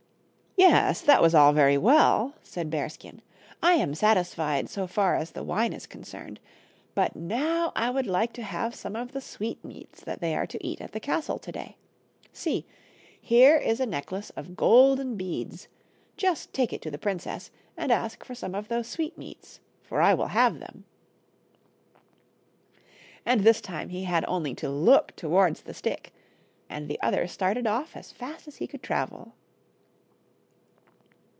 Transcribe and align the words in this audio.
"Yes, 0.71 0.99
that 1.01 1.21
was 1.23 1.33
all 1.33 1.53
very 1.53 1.77
well," 1.77 2.35
said 2.43 2.69
Bearskin," 2.69 3.21
I 3.63 3.73
am 3.75 3.95
satisfied 3.95 4.69
so 4.69 4.85
far 4.85 5.15
as 5.15 5.31
the 5.31 5.43
wine 5.45 5.71
is 5.73 5.87
concerned, 5.87 6.39
but 6.93 7.15
now 7.15 7.71
I 7.75 7.89
would 7.89 8.05
like 8.05 8.31
to 8.33 8.43
have 8.43 8.75
some 8.75 8.95
of 8.97 9.11
the 9.13 9.21
sweetmeats 9.21 10.03
that 10.03 10.19
they 10.21 10.35
are 10.35 10.45
to 10.45 10.63
eat 10.63 10.79
at 10.81 10.91
the 10.91 10.99
castle 10.99 11.39
to 11.39 11.51
day. 11.53 11.77
See, 12.33 12.65
here 13.19 13.55
is 13.57 13.79
a 13.79 13.85
necklace 13.87 14.29
of 14.31 14.55
golden 14.57 15.15
3^<^ttftnb]PieMm^rb^a 15.15 15.15
gnmbfeajst 15.15 15.17
beads; 15.17 15.67
just 16.17 16.51
take 16.53 16.73
it 16.73 16.81
to 16.83 16.91
the 16.91 16.97
princess 16.99 17.49
and 17.77 17.89
ask 17.91 18.23
for 18.25 18.35
some 18.35 18.53
of 18.53 18.67
those 18.67 18.87
sweetmeats, 18.87 19.61
for 19.81 19.99
I 20.01 20.13
will 20.13 20.27
have 20.27 20.59
them," 20.59 20.83
and 23.25 23.41
this 23.41 23.61
time 23.61 23.87
he 23.89 24.03
had 24.03 24.25
only 24.27 24.53
to 24.55 24.69
look 24.69 25.15
towards 25.15 25.61
the 25.63 25.73
stick, 25.73 26.13
and 26.69 26.87
the 26.89 27.01
other 27.01 27.25
started 27.27 27.65
off 27.65 27.95
as 27.95 28.11
fast 28.11 28.47
as 28.49 28.57
he 28.57 28.67
could 28.67 28.83
travel. 28.83 29.33